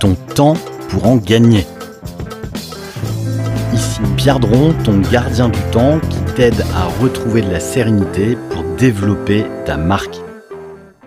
ton 0.00 0.14
temps 0.14 0.54
pour 0.88 1.06
en 1.06 1.16
gagner. 1.16 1.66
Ici 3.74 4.00
Pierre 4.16 4.40
Dron, 4.40 4.74
ton 4.82 4.98
gardien 5.00 5.50
du 5.50 5.60
temps 5.72 6.00
qui 6.00 6.34
t'aide 6.34 6.64
à 6.74 6.86
retrouver 7.02 7.42
de 7.42 7.50
la 7.50 7.60
sérénité 7.60 8.38
pour 8.50 8.62
développer 8.78 9.44
ta 9.66 9.76
marque. 9.76 10.16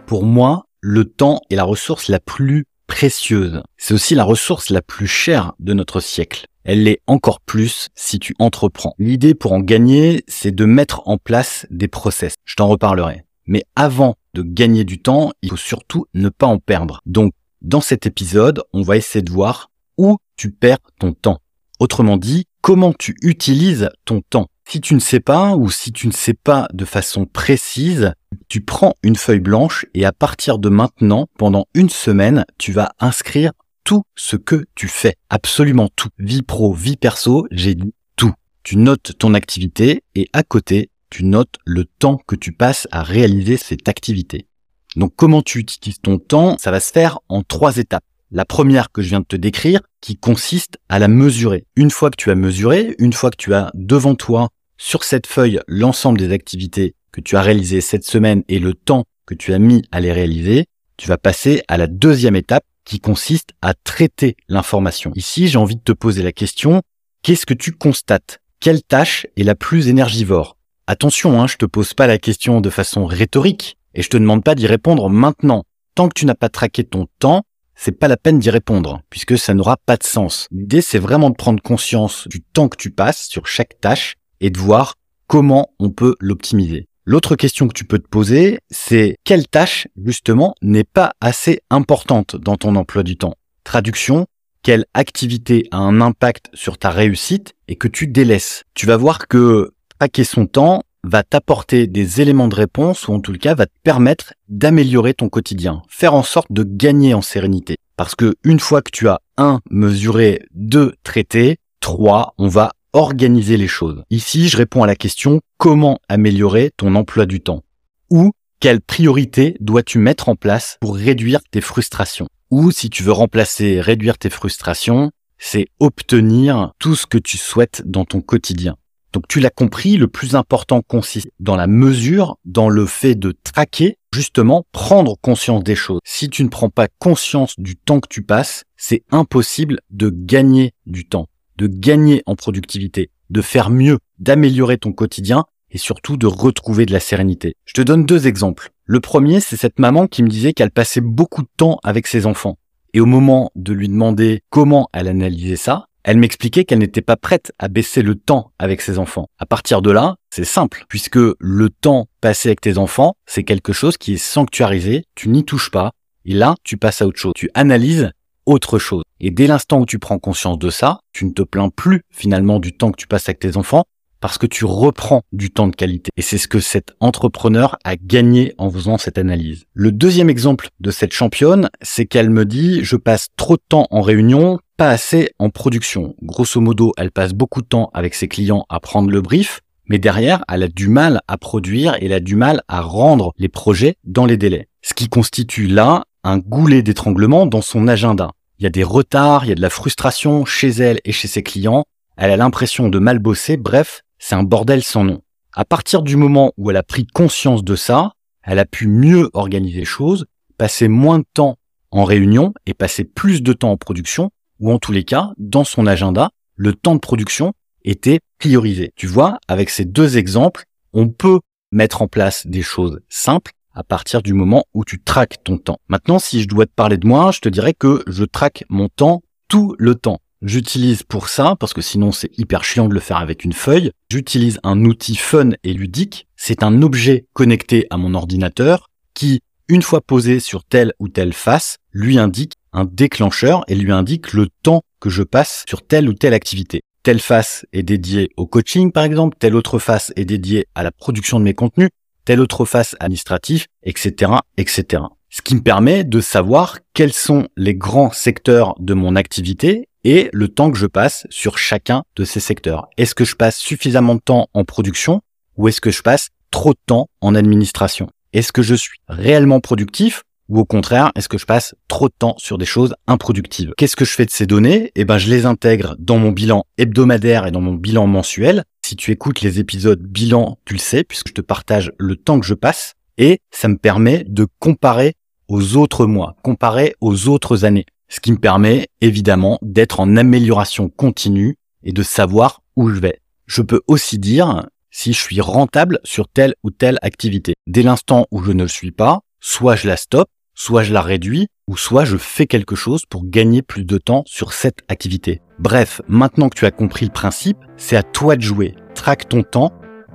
Pour 0.05 0.25
moi, 0.25 0.65
le 0.79 1.05
temps 1.05 1.41
est 1.49 1.55
la 1.55 1.63
ressource 1.63 2.07
la 2.07 2.19
plus 2.19 2.65
précieuse. 2.85 3.63
C'est 3.77 3.95
aussi 3.95 4.13
la 4.13 4.23
ressource 4.23 4.69
la 4.69 4.83
plus 4.83 5.07
chère 5.07 5.53
de 5.57 5.73
notre 5.73 5.99
siècle. 5.99 6.45
Elle 6.65 6.83
l'est 6.83 7.01
encore 7.07 7.39
plus 7.39 7.89
si 7.95 8.19
tu 8.19 8.35
entreprends. 8.37 8.93
L'idée 8.99 9.33
pour 9.33 9.53
en 9.53 9.59
gagner, 9.59 10.23
c'est 10.27 10.53
de 10.53 10.65
mettre 10.65 11.01
en 11.07 11.17
place 11.17 11.65
des 11.71 11.87
process. 11.87 12.35
Je 12.45 12.55
t'en 12.55 12.67
reparlerai. 12.67 13.23
Mais 13.47 13.63
avant 13.75 14.15
de 14.35 14.43
gagner 14.43 14.83
du 14.83 15.01
temps, 15.01 15.31
il 15.41 15.49
faut 15.49 15.57
surtout 15.57 16.05
ne 16.13 16.29
pas 16.29 16.47
en 16.47 16.59
perdre. 16.59 17.01
Donc, 17.07 17.33
dans 17.65 17.81
cet 17.81 18.05
épisode, 18.05 18.61
on 18.73 18.83
va 18.83 18.95
essayer 18.95 19.23
de 19.23 19.31
voir 19.31 19.71
où 19.97 20.17
tu 20.37 20.51
perds 20.51 20.77
ton 20.99 21.13
temps. 21.13 21.41
Autrement 21.79 22.15
dit, 22.15 22.45
comment 22.61 22.93
tu 22.93 23.15
utilises 23.23 23.89
ton 24.05 24.21
temps. 24.21 24.47
Si 24.69 24.81
tu 24.81 24.93
ne 24.93 24.99
sais 24.99 25.19
pas 25.19 25.55
ou 25.55 25.71
si 25.71 25.91
tu 25.91 26.07
ne 26.07 26.11
sais 26.11 26.35
pas 26.35 26.67
de 26.73 26.85
façon 26.85 27.25
précise, 27.25 28.13
tu 28.49 28.61
prends 28.61 28.93
une 29.01 29.15
feuille 29.15 29.39
blanche 29.39 29.87
et 29.95 30.05
à 30.05 30.11
partir 30.11 30.59
de 30.59 30.69
maintenant, 30.69 31.27
pendant 31.39 31.65
une 31.73 31.89
semaine, 31.89 32.45
tu 32.59 32.71
vas 32.71 32.91
inscrire 32.99 33.51
tout 33.83 34.03
ce 34.15 34.35
que 34.35 34.65
tu 34.75 34.87
fais. 34.87 35.15
Absolument 35.31 35.89
tout. 35.95 36.09
Vie 36.19 36.43
pro, 36.43 36.71
vie 36.71 36.97
perso, 36.97 37.47
j'ai 37.49 37.73
dit 37.73 37.95
tout. 38.15 38.33
Tu 38.61 38.77
notes 38.77 39.13
ton 39.17 39.33
activité 39.33 40.03
et 40.13 40.29
à 40.33 40.43
côté, 40.43 40.91
tu 41.09 41.23
notes 41.23 41.57
le 41.65 41.85
temps 41.85 42.19
que 42.27 42.35
tu 42.35 42.51
passes 42.51 42.87
à 42.91 43.01
réaliser 43.01 43.57
cette 43.57 43.89
activité. 43.89 44.47
Donc 44.95 45.13
comment 45.15 45.41
tu 45.41 45.59
utilises 45.59 45.99
ton 46.01 46.17
temps 46.17 46.57
Ça 46.57 46.71
va 46.71 46.79
se 46.79 46.91
faire 46.91 47.19
en 47.29 47.43
trois 47.43 47.77
étapes. 47.77 48.03
La 48.31 48.45
première 48.45 48.91
que 48.91 49.01
je 49.01 49.09
viens 49.09 49.19
de 49.19 49.25
te 49.25 49.35
décrire, 49.35 49.81
qui 50.01 50.17
consiste 50.17 50.77
à 50.89 50.99
la 50.99 51.07
mesurer. 51.07 51.65
Une 51.75 51.91
fois 51.91 52.09
que 52.09 52.17
tu 52.17 52.31
as 52.31 52.35
mesuré, 52.35 52.95
une 52.99 53.13
fois 53.13 53.29
que 53.29 53.37
tu 53.37 53.53
as 53.53 53.71
devant 53.73 54.15
toi 54.15 54.49
sur 54.77 55.03
cette 55.03 55.27
feuille 55.27 55.59
l'ensemble 55.67 56.19
des 56.19 56.31
activités 56.31 56.95
que 57.11 57.21
tu 57.21 57.37
as 57.37 57.41
réalisées 57.41 57.81
cette 57.81 58.03
semaine 58.03 58.43
et 58.49 58.59
le 58.59 58.73
temps 58.73 59.05
que 59.25 59.35
tu 59.35 59.53
as 59.53 59.59
mis 59.59 59.83
à 59.91 60.01
les 60.01 60.11
réaliser, 60.11 60.65
tu 60.97 61.07
vas 61.07 61.17
passer 61.17 61.63
à 61.67 61.77
la 61.77 61.87
deuxième 61.87 62.35
étape 62.35 62.65
qui 62.83 62.99
consiste 62.99 63.51
à 63.61 63.73
traiter 63.73 64.35
l'information. 64.47 65.11
Ici, 65.15 65.47
j'ai 65.47 65.57
envie 65.57 65.75
de 65.75 65.81
te 65.81 65.91
poser 65.91 66.23
la 66.23 66.31
question, 66.31 66.81
qu'est-ce 67.21 67.45
que 67.45 67.53
tu 67.53 67.71
constates? 67.71 68.39
Quelle 68.59 68.83
tâche 68.83 69.27
est 69.37 69.43
la 69.43 69.55
plus 69.55 69.87
énergivore? 69.87 70.57
Attention, 70.87 71.41
hein, 71.41 71.47
je 71.47 71.57
te 71.57 71.65
pose 71.65 71.93
pas 71.93 72.05
la 72.05 72.17
question 72.17 72.61
de 72.61 72.69
façon 72.69 73.05
rhétorique 73.05 73.77
et 73.95 74.01
je 74.01 74.09
te 74.09 74.17
demande 74.17 74.43
pas 74.43 74.55
d'y 74.55 74.67
répondre 74.67 75.09
maintenant. 75.09 75.63
Tant 75.95 76.09
que 76.09 76.13
tu 76.13 76.25
n'as 76.25 76.35
pas 76.35 76.49
traqué 76.49 76.83
ton 76.83 77.07
temps, 77.19 77.43
c'est 77.75 77.97
pas 77.97 78.07
la 78.07 78.17
peine 78.17 78.39
d'y 78.39 78.49
répondre 78.49 79.01
puisque 79.09 79.37
ça 79.37 79.53
n'aura 79.53 79.77
pas 79.77 79.97
de 79.97 80.03
sens. 80.03 80.47
L'idée, 80.51 80.81
c'est 80.81 80.99
vraiment 80.99 81.29
de 81.29 81.35
prendre 81.35 81.61
conscience 81.61 82.27
du 82.27 82.41
temps 82.41 82.67
que 82.67 82.77
tu 82.77 82.91
passes 82.91 83.27
sur 83.27 83.47
chaque 83.47 83.79
tâche 83.81 84.15
et 84.41 84.49
de 84.49 84.59
voir 84.59 84.95
comment 85.27 85.69
on 85.79 85.89
peut 85.89 86.15
l'optimiser. 86.19 86.87
L'autre 87.05 87.35
question 87.35 87.67
que 87.67 87.73
tu 87.73 87.85
peux 87.85 87.99
te 87.99 88.07
poser, 88.07 88.59
c'est 88.71 89.15
quelle 89.23 89.47
tâche, 89.47 89.87
justement, 90.03 90.55
n'est 90.61 90.83
pas 90.83 91.13
assez 91.21 91.61
importante 91.69 92.35
dans 92.35 92.57
ton 92.57 92.75
emploi 92.75 93.03
du 93.03 93.15
temps? 93.15 93.35
Traduction, 93.63 94.25
quelle 94.63 94.85
activité 94.95 95.67
a 95.69 95.77
un 95.77 96.01
impact 96.01 96.49
sur 96.53 96.79
ta 96.79 96.89
réussite 96.89 97.53
et 97.67 97.75
que 97.75 97.87
tu 97.87 98.07
délaisses? 98.07 98.63
Tu 98.73 98.87
vas 98.87 98.97
voir 98.97 99.27
que 99.27 99.73
traquer 99.99 100.23
son 100.23 100.47
temps 100.47 100.81
va 101.05 101.23
t'apporter 101.23 101.87
des 101.87 102.21
éléments 102.21 102.47
de 102.47 102.55
réponse 102.55 103.07
ou 103.07 103.13
en 103.13 103.19
tout 103.19 103.33
cas 103.33 103.53
va 103.53 103.67
te 103.67 103.79
permettre 103.83 104.33
d'améliorer 104.49 105.13
ton 105.13 105.29
quotidien, 105.29 105.83
faire 105.87 106.15
en 106.15 106.23
sorte 106.23 106.51
de 106.51 106.63
gagner 106.63 107.13
en 107.13 107.21
sérénité. 107.21 107.77
Parce 107.95 108.15
que 108.15 108.35
une 108.43 108.59
fois 108.59 108.81
que 108.81 108.91
tu 108.91 109.07
as 109.07 109.19
un 109.37 109.59
mesuré, 109.69 110.45
deux 110.53 110.95
traité, 111.03 111.57
trois, 111.79 112.33
on 112.37 112.47
va 112.47 112.73
organiser 112.93 113.57
les 113.57 113.67
choses. 113.67 114.03
Ici, 114.09 114.47
je 114.47 114.57
réponds 114.57 114.83
à 114.83 114.87
la 114.87 114.95
question 114.95 115.41
comment 115.57 115.99
améliorer 116.09 116.71
ton 116.75 116.95
emploi 116.95 117.25
du 117.25 117.39
temps? 117.39 117.61
Ou 118.09 118.31
quelle 118.59 118.81
priorité 118.81 119.57
dois-tu 119.59 119.99
mettre 119.99 120.29
en 120.29 120.35
place 120.35 120.77
pour 120.81 120.95
réduire 120.95 121.41
tes 121.51 121.61
frustrations? 121.61 122.27
Ou 122.51 122.71
si 122.71 122.89
tu 122.89 123.03
veux 123.03 123.11
remplacer 123.11 123.79
réduire 123.79 124.17
tes 124.17 124.29
frustrations, 124.29 125.11
c'est 125.37 125.67
obtenir 125.79 126.71
tout 126.79 126.95
ce 126.95 127.05
que 127.05 127.17
tu 127.17 127.37
souhaites 127.37 127.83
dans 127.85 128.05
ton 128.05 128.21
quotidien. 128.21 128.75
Donc 129.15 129.27
tu 129.27 129.39
l'as 129.39 129.49
compris, 129.49 129.97
le 129.97 130.07
plus 130.07 130.35
important 130.35 130.81
consiste 130.81 131.29
dans 131.39 131.55
la 131.55 131.65
mesure, 131.65 132.37
dans 132.45 132.69
le 132.69 132.85
fait 132.85 133.15
de 133.15 133.33
traquer, 133.43 133.97
justement 134.13 134.67
prendre 134.71 135.17
conscience 135.19 135.63
des 135.63 135.75
choses. 135.75 135.99
Si 136.03 136.29
tu 136.29 136.43
ne 136.43 136.49
prends 136.49 136.69
pas 136.69 136.87
conscience 136.99 137.55
du 137.57 137.75
temps 137.75 137.99
que 137.99 138.09
tu 138.09 138.21
passes, 138.21 138.65
c'est 138.77 139.03
impossible 139.09 139.79
de 139.89 140.11
gagner 140.13 140.73
du 140.85 141.07
temps 141.07 141.27
de 141.57 141.67
gagner 141.67 142.21
en 142.25 142.35
productivité, 142.35 143.11
de 143.29 143.41
faire 143.41 143.69
mieux, 143.69 143.99
d'améliorer 144.19 144.77
ton 144.77 144.91
quotidien 144.91 145.45
et 145.71 145.77
surtout 145.77 146.17
de 146.17 146.27
retrouver 146.27 146.85
de 146.85 146.93
la 146.93 146.99
sérénité. 146.99 147.55
Je 147.65 147.73
te 147.73 147.81
donne 147.81 148.05
deux 148.05 148.27
exemples. 148.27 148.71
Le 148.85 148.99
premier, 148.99 149.39
c'est 149.39 149.57
cette 149.57 149.79
maman 149.79 150.07
qui 150.07 150.23
me 150.23 150.29
disait 150.29 150.53
qu'elle 150.53 150.71
passait 150.71 151.01
beaucoup 151.01 151.41
de 151.41 151.49
temps 151.57 151.79
avec 151.83 152.07
ses 152.07 152.25
enfants. 152.25 152.57
Et 152.93 153.01
au 153.01 153.05
moment 153.05 153.51
de 153.55 153.73
lui 153.73 153.89
demander 153.89 154.41
comment 154.49 154.87
elle 154.93 155.07
analysait 155.07 155.57
ça, 155.57 155.87
elle 156.05 156.19
m'expliquait 156.19 156.65
qu'elle 156.65 156.79
n'était 156.79 157.01
pas 157.01 157.17
prête 157.17 157.51
à 157.57 157.67
baisser 157.67 158.03
le 158.03 158.13
temps 158.13 158.51
avec 158.59 158.81
ses 158.81 158.99
enfants. 158.99 159.25
À 159.39 159.47
partir 159.47 159.81
de 159.81 159.89
là, 159.89 160.17
c'est 160.29 160.45
simple, 160.45 160.85
puisque 160.87 161.17
le 161.39 161.69
temps 161.69 162.05
passé 162.21 162.49
avec 162.49 162.61
tes 162.61 162.77
enfants, 162.77 163.15
c'est 163.25 163.43
quelque 163.43 163.73
chose 163.73 163.97
qui 163.97 164.13
est 164.13 164.17
sanctuarisé, 164.17 165.05
tu 165.15 165.29
n'y 165.29 165.43
touches 165.43 165.71
pas, 165.71 165.93
et 166.23 166.35
là, 166.35 166.53
tu 166.63 166.77
passes 166.77 167.01
à 167.01 167.07
autre 167.07 167.17
chose. 167.17 167.33
Tu 167.35 167.49
analyses 167.55 168.11
autre 168.45 168.77
chose. 168.77 169.01
Et 169.19 169.31
dès 169.31 169.47
l'instant 169.47 169.79
où 169.79 169.87
tu 169.87 169.97
prends 169.97 170.19
conscience 170.19 170.59
de 170.59 170.69
ça, 170.69 170.99
tu 171.11 171.25
ne 171.25 171.31
te 171.31 171.41
plains 171.41 171.69
plus 171.69 172.01
finalement 172.11 172.59
du 172.59 172.77
temps 172.77 172.91
que 172.91 172.97
tu 172.97 173.07
passes 173.07 173.27
avec 173.27 173.39
tes 173.39 173.57
enfants 173.57 173.85
parce 174.21 174.37
que 174.37 174.47
tu 174.47 174.65
reprends 174.65 175.23
du 175.31 175.51
temps 175.51 175.67
de 175.67 175.75
qualité. 175.75 176.11
Et 176.17 176.21
c'est 176.21 176.37
ce 176.37 176.47
que 176.47 176.59
cet 176.59 176.93
entrepreneur 176.99 177.77
a 177.83 177.95
gagné 177.95 178.53
en 178.57 178.69
faisant 178.71 178.97
cette 178.97 179.17
analyse. 179.17 179.65
Le 179.73 179.91
deuxième 179.91 180.29
exemple 180.29 180.69
de 180.79 180.91
cette 180.91 181.13
championne, 181.13 181.69
c'est 181.81 182.05
qu'elle 182.05 182.29
me 182.29 182.45
dit, 182.45 182.83
je 182.83 182.95
passe 182.95 183.27
trop 183.37 183.55
de 183.55 183.63
temps 183.67 183.87
en 183.91 184.01
réunion, 184.01 184.59
pas 184.77 184.89
assez 184.89 185.31
en 185.39 185.49
production. 185.49 186.15
Grosso 186.21 186.59
modo, 186.59 186.93
elle 186.97 187.11
passe 187.11 187.33
beaucoup 187.33 187.61
de 187.61 187.67
temps 187.67 187.89
avec 187.93 188.13
ses 188.13 188.27
clients 188.27 188.65
à 188.69 188.79
prendre 188.79 189.09
le 189.09 189.21
brief, 189.21 189.61
mais 189.87 189.99
derrière, 189.99 190.43
elle 190.51 190.63
a 190.63 190.67
du 190.67 190.89
mal 190.89 191.21
à 191.27 191.37
produire 191.37 191.95
et 191.95 192.05
elle 192.05 192.13
a 192.13 192.19
du 192.19 192.35
mal 192.35 192.61
à 192.67 192.81
rendre 192.81 193.33
les 193.37 193.47
projets 193.47 193.95
dans 194.03 194.25
les 194.25 194.37
délais. 194.37 194.67
Ce 194.81 194.93
qui 194.93 195.07
constitue 195.07 195.67
là 195.67 196.03
un 196.23 196.39
goulet 196.39 196.81
d'étranglement 196.81 197.45
dans 197.45 197.61
son 197.61 197.87
agenda. 197.87 198.31
Il 198.59 198.63
y 198.63 198.67
a 198.67 198.71
des 198.71 198.83
retards, 198.83 199.45
il 199.45 199.49
y 199.49 199.51
a 199.51 199.55
de 199.55 199.61
la 199.61 199.69
frustration 199.69 200.45
chez 200.45 200.69
elle 200.69 200.99
et 201.05 201.11
chez 201.11 201.27
ses 201.27 201.43
clients. 201.43 201.85
Elle 202.17 202.31
a 202.31 202.37
l'impression 202.37 202.89
de 202.89 202.99
mal 202.99 203.19
bosser. 203.19 203.57
Bref, 203.57 204.01
c'est 204.17 204.35
un 204.35 204.43
bordel 204.43 204.83
sans 204.83 205.03
nom. 205.03 205.21
À 205.53 205.65
partir 205.65 206.01
du 206.01 206.15
moment 206.15 206.51
où 206.57 206.69
elle 206.69 206.77
a 206.77 206.83
pris 206.83 207.05
conscience 207.05 207.63
de 207.63 207.75
ça, 207.75 208.13
elle 208.43 208.59
a 208.59 208.65
pu 208.65 208.87
mieux 208.87 209.29
organiser 209.33 209.79
les 209.79 209.85
choses, 209.85 210.25
passer 210.57 210.87
moins 210.87 211.19
de 211.19 211.25
temps 211.33 211.57
en 211.91 212.03
réunion 212.03 212.53
et 212.65 212.73
passer 212.73 213.03
plus 213.03 213.41
de 213.41 213.53
temps 213.53 213.71
en 213.71 213.77
production, 213.77 214.31
ou 214.59 214.71
en 214.71 214.79
tous 214.79 214.91
les 214.91 215.03
cas, 215.03 215.31
dans 215.37 215.63
son 215.63 215.87
agenda, 215.87 216.31
le 216.55 216.73
temps 216.73 216.95
de 216.95 216.99
production 216.99 217.53
était 217.83 218.19
priorisé. 218.39 218.91
Tu 218.95 219.07
vois, 219.07 219.37
avec 219.47 219.69
ces 219.69 219.85
deux 219.85 220.17
exemples, 220.17 220.65
on 220.93 221.09
peut 221.09 221.39
mettre 221.71 222.01
en 222.01 222.07
place 222.07 222.47
des 222.47 222.61
choses 222.61 222.99
simples 223.09 223.51
à 223.73 223.83
partir 223.83 224.21
du 224.21 224.33
moment 224.33 224.65
où 224.73 224.85
tu 224.85 225.01
traques 225.01 225.43
ton 225.43 225.57
temps. 225.57 225.79
Maintenant, 225.89 226.17
si 226.17 226.41
je 226.41 226.47
dois 226.47 226.65
te 226.65 226.71
parler 226.73 226.97
de 226.97 227.05
moi, 227.05 227.31
je 227.31 227.41
te 227.41 227.49
dirais 227.49 227.73
que 227.73 228.03
je 228.07 228.23
traque 228.23 228.63
mon 228.69 228.87
temps 228.87 229.21
tout 229.49 229.75
le 229.77 229.95
temps. 229.95 230.21
J'utilise 230.41 231.03
pour 231.03 231.27
ça, 231.27 231.55
parce 231.59 231.73
que 231.73 231.81
sinon 231.81 232.11
c'est 232.11 232.29
hyper 232.37 232.63
chiant 232.63 232.87
de 232.87 232.93
le 232.93 232.99
faire 232.99 233.17
avec 233.17 233.43
une 233.43 233.53
feuille, 233.53 233.91
j'utilise 234.09 234.59
un 234.63 234.85
outil 234.85 235.15
fun 235.15 235.51
et 235.63 235.73
ludique. 235.73 236.27
C'est 236.35 236.63
un 236.63 236.81
objet 236.81 237.25
connecté 237.33 237.87
à 237.89 237.97
mon 237.97 238.13
ordinateur 238.13 238.89
qui, 239.13 239.41
une 239.67 239.81
fois 239.81 240.01
posé 240.01 240.39
sur 240.39 240.63
telle 240.63 240.93
ou 240.99 241.07
telle 241.07 241.33
face, 241.33 241.77
lui 241.91 242.17
indique 242.19 242.53
un 242.75 242.85
déclencheur 242.85 243.63
et 243.67 243.75
lui 243.75 243.91
indique 243.91 244.33
le 244.33 244.47
temps 244.61 244.83
que 244.99 245.09
je 245.09 245.23
passe 245.23 245.63
sur 245.67 245.81
telle 245.81 246.07
ou 246.09 246.13
telle 246.13 246.33
activité. 246.33 246.81
Telle 247.01 247.19
face 247.19 247.65
est 247.73 247.83
dédiée 247.83 248.29
au 248.37 248.45
coaching 248.45 248.91
par 248.91 249.03
exemple, 249.03 249.37
telle 249.39 249.55
autre 249.55 249.79
face 249.79 250.11
est 250.15 250.25
dédiée 250.25 250.67
à 250.75 250.83
la 250.83 250.91
production 250.91 251.39
de 251.39 251.45
mes 251.45 251.53
contenus, 251.53 251.89
telle 252.25 252.41
autre 252.41 252.65
face 252.65 252.95
administratif, 252.99 253.67
etc., 253.83 254.33
etc. 254.57 255.03
Ce 255.29 255.41
qui 255.41 255.55
me 255.55 255.61
permet 255.61 256.03
de 256.03 256.19
savoir 256.19 256.79
quels 256.93 257.13
sont 257.13 257.47
les 257.55 257.75
grands 257.75 258.11
secteurs 258.11 258.75
de 258.79 258.93
mon 258.93 259.15
activité 259.15 259.87
et 260.03 260.29
le 260.33 260.47
temps 260.47 260.71
que 260.71 260.77
je 260.77 260.85
passe 260.85 261.27
sur 261.29 261.57
chacun 261.57 262.03
de 262.15 262.25
ces 262.25 262.39
secteurs. 262.39 262.87
Est-ce 262.97 263.15
que 263.15 263.25
je 263.25 263.35
passe 263.35 263.57
suffisamment 263.57 264.15
de 264.15 264.21
temps 264.21 264.49
en 264.53 264.65
production 264.65 265.21
ou 265.57 265.67
est-ce 265.67 265.81
que 265.81 265.91
je 265.91 266.01
passe 266.01 266.29
trop 266.51 266.73
de 266.73 266.79
temps 266.85 267.09
en 267.21 267.35
administration? 267.35 268.09
Est-ce 268.33 268.51
que 268.51 268.61
je 268.61 268.75
suis 268.75 268.99
réellement 269.07 269.61
productif 269.61 270.23
ou 270.49 270.59
au 270.59 270.65
contraire, 270.65 271.11
est-ce 271.15 271.29
que 271.29 271.37
je 271.37 271.45
passe 271.45 271.75
trop 271.87 272.07
de 272.07 272.13
temps 272.17 272.35
sur 272.37 272.57
des 272.57 272.65
choses 272.65 272.95
improductives? 273.07 273.73
Qu'est-ce 273.77 273.95
que 273.95 274.05
je 274.05 274.13
fais 274.13 274.25
de 274.25 274.31
ces 274.31 274.45
données? 274.45 274.91
Eh 274.95 275.05
ben, 275.05 275.17
je 275.17 275.29
les 275.29 275.45
intègre 275.45 275.95
dans 275.99 276.17
mon 276.17 276.31
bilan 276.31 276.65
hebdomadaire 276.77 277.47
et 277.47 277.51
dans 277.51 277.61
mon 277.61 277.73
bilan 277.73 278.07
mensuel. 278.07 278.63
Si 278.85 278.95
tu 278.95 279.11
écoutes 279.11 279.41
les 279.41 279.59
épisodes 279.59 280.01
bilan, 280.01 280.59
tu 280.65 280.73
le 280.73 280.79
sais, 280.79 281.03
puisque 281.03 281.29
je 281.29 281.33
te 281.33 281.41
partage 281.41 281.91
le 281.97 282.15
temps 282.15 282.39
que 282.39 282.45
je 282.45 282.53
passe. 282.53 282.93
Et 283.17 283.39
ça 283.51 283.67
me 283.67 283.77
permet 283.77 284.23
de 284.27 284.45
comparer 284.59 285.15
aux 285.47 285.77
autres 285.77 286.05
mois, 286.05 286.35
comparer 286.43 286.95
aux 287.01 287.27
autres 287.27 287.65
années. 287.65 287.85
Ce 288.09 288.19
qui 288.19 288.31
me 288.31 288.37
permet 288.37 288.87
évidemment 289.01 289.57
d'être 289.61 289.99
en 289.99 290.15
amélioration 290.17 290.89
continue 290.89 291.57
et 291.83 291.91
de 291.91 292.03
savoir 292.03 292.61
où 292.75 292.89
je 292.89 292.99
vais. 292.99 293.21
Je 293.47 293.61
peux 293.61 293.81
aussi 293.87 294.19
dire 294.19 294.67
si 294.91 295.13
je 295.13 295.19
suis 295.19 295.41
rentable 295.41 295.99
sur 296.03 296.27
telle 296.27 296.55
ou 296.63 296.71
telle 296.71 296.99
activité. 297.01 297.53
Dès 297.67 297.83
l'instant 297.83 298.27
où 298.31 298.43
je 298.43 298.51
ne 298.51 298.63
le 298.63 298.69
suis 298.69 298.91
pas, 298.91 299.21
soit 299.39 299.75
je 299.75 299.87
la 299.87 299.97
stoppe, 299.97 300.29
soit 300.55 300.83
je 300.83 300.93
la 300.93 301.01
réduis, 301.01 301.47
ou 301.67 301.77
soit 301.77 302.05
je 302.05 302.17
fais 302.17 302.47
quelque 302.47 302.75
chose 302.75 303.05
pour 303.05 303.25
gagner 303.25 303.61
plus 303.61 303.85
de 303.85 303.97
temps 303.97 304.23
sur 304.25 304.53
cette 304.53 304.79
activité. 304.87 305.41
Bref, 305.59 306.01
maintenant 306.07 306.49
que 306.49 306.57
tu 306.57 306.65
as 306.65 306.71
compris 306.71 307.05
le 307.05 307.11
principe, 307.11 307.57
c'est 307.77 307.95
à 307.95 308.03
toi 308.03 308.35
de 308.35 308.41
jouer. 308.41 308.75
Traque 308.93 309.29
ton 309.29 309.43
temps, 309.43 309.71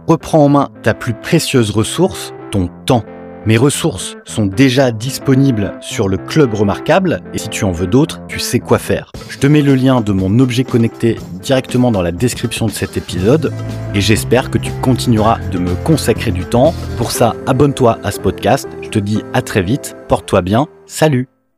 reprends 0.06 0.44
en 0.44 0.48
main 0.48 0.70
ta 0.82 0.94
plus 0.94 1.14
précieuse 1.14 1.70
ressource, 1.70 2.32
ton 2.50 2.68
temps. 2.86 3.04
Mes 3.46 3.56
ressources 3.56 4.16
sont 4.26 4.44
déjà 4.44 4.92
disponibles 4.92 5.72
sur 5.80 6.08
le 6.08 6.18
club 6.18 6.52
remarquable 6.52 7.22
et 7.32 7.38
si 7.38 7.48
tu 7.48 7.64
en 7.64 7.72
veux 7.72 7.86
d'autres, 7.86 8.20
tu 8.28 8.38
sais 8.38 8.60
quoi 8.60 8.78
faire. 8.78 9.10
Je 9.30 9.38
te 9.38 9.46
mets 9.46 9.62
le 9.62 9.74
lien 9.74 10.02
de 10.02 10.12
mon 10.12 10.38
objet 10.40 10.64
connecté 10.64 11.16
directement 11.42 11.90
dans 11.90 12.02
la 12.02 12.12
description 12.12 12.66
de 12.66 12.70
cet 12.70 12.98
épisode 12.98 13.52
et 13.94 14.00
j'espère 14.02 14.50
que 14.50 14.58
tu 14.58 14.70
continueras 14.82 15.38
de 15.50 15.58
me 15.58 15.74
consacrer 15.84 16.32
du 16.32 16.44
temps. 16.44 16.74
Pour 16.98 17.12
ça, 17.12 17.34
abonne-toi 17.46 17.98
à 18.04 18.10
ce 18.10 18.20
podcast. 18.20 18.68
Je 18.82 18.90
te 18.90 18.98
dis 18.98 19.22
à 19.32 19.40
très 19.40 19.62
vite, 19.62 19.96
porte-toi 20.08 20.42
bien, 20.42 20.66
salut 20.84 21.39